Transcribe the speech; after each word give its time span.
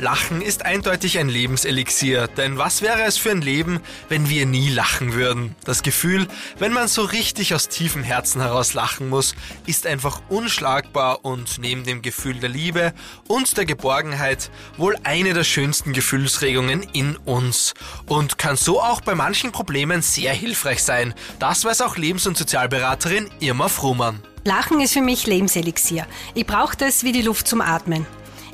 Lachen 0.00 0.42
ist 0.42 0.64
eindeutig 0.64 1.18
ein 1.18 1.28
Lebenselixier, 1.28 2.28
denn 2.28 2.56
was 2.56 2.82
wäre 2.82 3.02
es 3.02 3.18
für 3.18 3.32
ein 3.32 3.42
Leben, 3.42 3.80
wenn 4.08 4.28
wir 4.28 4.46
nie 4.46 4.70
lachen 4.70 5.12
würden? 5.12 5.56
Das 5.64 5.82
Gefühl, 5.82 6.28
wenn 6.60 6.72
man 6.72 6.86
so 6.86 7.02
richtig 7.02 7.52
aus 7.52 7.68
tiefem 7.68 8.04
Herzen 8.04 8.40
heraus 8.40 8.74
lachen 8.74 9.08
muss, 9.08 9.34
ist 9.66 9.88
einfach 9.88 10.22
unschlagbar 10.28 11.24
und 11.24 11.58
neben 11.58 11.82
dem 11.82 12.00
Gefühl 12.00 12.38
der 12.38 12.48
Liebe 12.48 12.94
und 13.26 13.56
der 13.56 13.64
Geborgenheit 13.64 14.52
wohl 14.76 14.96
eine 15.02 15.34
der 15.34 15.42
schönsten 15.42 15.92
Gefühlsregungen 15.92 16.84
in 16.92 17.16
uns 17.16 17.74
und 18.06 18.38
kann 18.38 18.56
so 18.56 18.80
auch 18.80 19.00
bei 19.00 19.16
manchen 19.16 19.50
Problemen 19.50 20.00
sehr 20.00 20.32
hilfreich 20.32 20.84
sein. 20.84 21.12
Das 21.40 21.64
weiß 21.64 21.82
auch 21.82 21.96
Lebens- 21.96 22.28
und 22.28 22.38
Sozialberaterin 22.38 23.28
Irma 23.40 23.66
Fruhmann. 23.66 24.22
Lachen 24.44 24.80
ist 24.80 24.92
für 24.92 25.02
mich 25.02 25.26
Lebenselixier. 25.26 26.06
Ich 26.34 26.46
brauche 26.46 26.76
das 26.76 27.02
wie 27.02 27.12
die 27.12 27.22
Luft 27.22 27.48
zum 27.48 27.60
Atmen. 27.60 28.06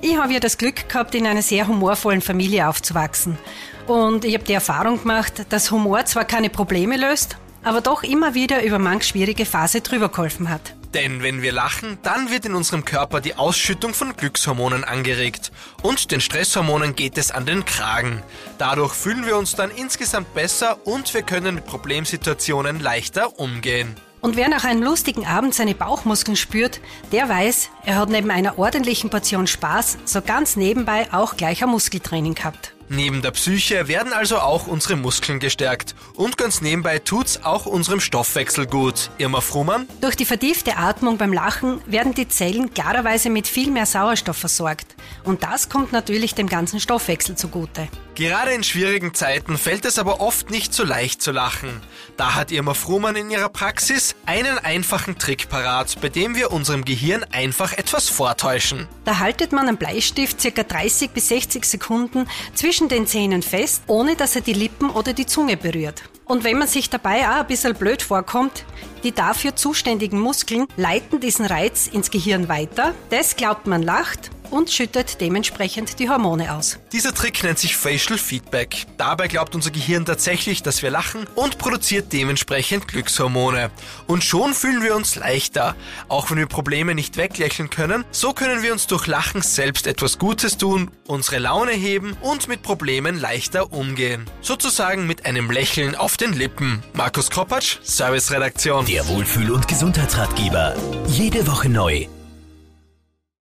Ich 0.06 0.18
habe 0.18 0.34
ja 0.34 0.38
das 0.38 0.58
Glück 0.58 0.86
gehabt, 0.86 1.14
in 1.14 1.26
einer 1.26 1.40
sehr 1.40 1.66
humorvollen 1.66 2.20
Familie 2.20 2.68
aufzuwachsen. 2.68 3.38
Und 3.86 4.26
ich 4.26 4.34
habe 4.34 4.44
die 4.44 4.52
Erfahrung 4.52 5.00
gemacht, 5.00 5.46
dass 5.48 5.70
Humor 5.70 6.04
zwar 6.04 6.26
keine 6.26 6.50
Probleme 6.50 6.98
löst, 6.98 7.38
aber 7.62 7.80
doch 7.80 8.02
immer 8.02 8.34
wieder 8.34 8.62
über 8.62 8.78
manch 8.78 9.04
schwierige 9.04 9.46
Phase 9.46 9.80
drüber 9.80 10.10
geholfen 10.10 10.50
hat. 10.50 10.74
Denn 10.92 11.22
wenn 11.22 11.40
wir 11.40 11.52
lachen, 11.52 11.96
dann 12.02 12.30
wird 12.30 12.44
in 12.44 12.54
unserem 12.54 12.84
Körper 12.84 13.22
die 13.22 13.36
Ausschüttung 13.36 13.94
von 13.94 14.14
Glückshormonen 14.14 14.84
angeregt. 14.84 15.52
Und 15.80 16.10
den 16.10 16.20
Stresshormonen 16.20 16.94
geht 16.94 17.16
es 17.16 17.30
an 17.30 17.46
den 17.46 17.64
Kragen. 17.64 18.22
Dadurch 18.58 18.92
fühlen 18.92 19.24
wir 19.24 19.38
uns 19.38 19.54
dann 19.54 19.70
insgesamt 19.70 20.34
besser 20.34 20.86
und 20.86 21.14
wir 21.14 21.22
können 21.22 21.54
mit 21.54 21.64
Problemsituationen 21.64 22.78
leichter 22.78 23.38
umgehen. 23.38 23.96
Und 24.24 24.36
wer 24.36 24.48
nach 24.48 24.64
einem 24.64 24.82
lustigen 24.82 25.26
Abend 25.26 25.52
seine 25.54 25.74
Bauchmuskeln 25.74 26.34
spürt, 26.34 26.80
der 27.12 27.28
weiß, 27.28 27.68
er 27.84 27.96
hat 27.96 28.08
neben 28.08 28.30
einer 28.30 28.58
ordentlichen 28.58 29.10
Portion 29.10 29.46
Spaß 29.46 29.98
so 30.06 30.22
ganz 30.22 30.56
nebenbei 30.56 31.12
auch 31.12 31.36
gleich 31.36 31.62
ein 31.62 31.68
Muskeltraining 31.68 32.32
gehabt. 32.32 32.73
Neben 32.88 33.22
der 33.22 33.30
Psyche 33.30 33.88
werden 33.88 34.12
also 34.12 34.38
auch 34.38 34.66
unsere 34.66 34.96
Muskeln 34.96 35.40
gestärkt. 35.40 35.94
Und 36.14 36.36
ganz 36.36 36.60
nebenbei 36.60 36.98
tut's 36.98 37.40
auch 37.42 37.66
unserem 37.66 38.00
Stoffwechsel 38.00 38.66
gut. 38.66 39.10
Irma 39.18 39.40
Fruhmann? 39.40 39.88
Durch 40.00 40.16
die 40.16 40.24
vertiefte 40.24 40.76
Atmung 40.76 41.16
beim 41.16 41.32
Lachen 41.32 41.80
werden 41.86 42.14
die 42.14 42.28
Zellen 42.28 42.74
klarerweise 42.74 43.30
mit 43.30 43.46
viel 43.46 43.70
mehr 43.70 43.86
Sauerstoff 43.86 44.36
versorgt. 44.36 44.94
Und 45.24 45.42
das 45.42 45.68
kommt 45.68 45.92
natürlich 45.92 46.34
dem 46.34 46.48
ganzen 46.48 46.80
Stoffwechsel 46.80 47.36
zugute. 47.36 47.88
Gerade 48.14 48.52
in 48.52 48.62
schwierigen 48.62 49.12
Zeiten 49.12 49.58
fällt 49.58 49.84
es 49.84 49.98
aber 49.98 50.20
oft 50.20 50.50
nicht 50.50 50.72
so 50.72 50.84
leicht 50.84 51.20
zu 51.20 51.32
lachen. 51.32 51.80
Da 52.16 52.36
hat 52.36 52.52
Irma 52.52 52.74
Fruhmann 52.74 53.16
in 53.16 53.28
ihrer 53.28 53.48
Praxis 53.48 54.14
einen 54.24 54.56
einfachen 54.58 55.18
Trick 55.18 55.48
parat, 55.48 56.00
bei 56.00 56.08
dem 56.10 56.36
wir 56.36 56.52
unserem 56.52 56.84
Gehirn 56.84 57.24
einfach 57.32 57.72
etwas 57.72 58.08
vortäuschen. 58.08 58.86
Da 59.04 59.18
haltet 59.18 59.50
man 59.50 59.66
einen 59.66 59.78
Bleistift 59.78 60.40
circa 60.40 60.62
30 60.62 61.10
bis 61.10 61.28
60 61.28 61.64
Sekunden 61.64 62.28
zwischen 62.54 62.73
den 62.82 63.06
Zähnen 63.06 63.42
fest, 63.42 63.82
ohne 63.86 64.16
dass 64.16 64.34
er 64.36 64.42
die 64.42 64.52
Lippen 64.52 64.90
oder 64.90 65.12
die 65.12 65.26
Zunge 65.26 65.56
berührt. 65.56 66.02
Und 66.26 66.44
wenn 66.44 66.58
man 66.58 66.68
sich 66.68 66.90
dabei 66.90 67.28
auch 67.28 67.40
ein 67.40 67.46
bisschen 67.46 67.74
blöd 67.74 68.02
vorkommt, 68.02 68.64
die 69.02 69.12
dafür 69.12 69.56
zuständigen 69.56 70.18
Muskeln 70.18 70.66
leiten 70.76 71.20
diesen 71.20 71.46
Reiz 71.46 71.86
ins 71.86 72.10
Gehirn 72.10 72.48
weiter. 72.48 72.94
Das 73.10 73.36
glaubt 73.36 73.66
man 73.66 73.82
lacht 73.82 74.30
und 74.54 74.70
schüttet 74.70 75.20
dementsprechend 75.20 75.98
die 75.98 76.08
Hormone 76.08 76.54
aus. 76.54 76.78
Dieser 76.92 77.12
Trick 77.12 77.42
nennt 77.42 77.58
sich 77.58 77.76
Facial 77.76 78.18
Feedback. 78.18 78.86
Dabei 78.96 79.26
glaubt 79.26 79.56
unser 79.56 79.72
Gehirn 79.72 80.04
tatsächlich, 80.04 80.62
dass 80.62 80.80
wir 80.80 80.90
lachen 80.90 81.26
und 81.34 81.58
produziert 81.58 82.12
dementsprechend 82.12 82.86
Glückshormone. 82.86 83.70
Und 84.06 84.22
schon 84.22 84.54
fühlen 84.54 84.82
wir 84.82 84.94
uns 84.94 85.16
leichter. 85.16 85.74
Auch 86.08 86.30
wenn 86.30 86.38
wir 86.38 86.46
Probleme 86.46 86.94
nicht 86.94 87.16
weglächeln 87.16 87.68
können, 87.68 88.04
so 88.12 88.32
können 88.32 88.62
wir 88.62 88.72
uns 88.72 88.86
durch 88.86 89.08
Lachen 89.08 89.42
selbst 89.42 89.88
etwas 89.88 90.18
Gutes 90.18 90.56
tun, 90.56 90.90
unsere 91.08 91.38
Laune 91.38 91.72
heben 91.72 92.16
und 92.20 92.46
mit 92.46 92.62
Problemen 92.62 93.18
leichter 93.18 93.72
umgehen. 93.72 94.30
Sozusagen 94.40 95.08
mit 95.08 95.26
einem 95.26 95.50
Lächeln 95.50 95.96
auf 95.96 96.16
den 96.16 96.32
Lippen. 96.32 96.80
Markus 96.92 97.28
Kropatsch, 97.28 97.78
Serviceredaktion. 97.82 98.86
Der 98.86 99.08
Wohlfühl- 99.08 99.50
und 99.50 99.66
Gesundheitsratgeber. 99.66 100.76
Jede 101.08 101.44
Woche 101.48 101.68
neu 101.68 102.06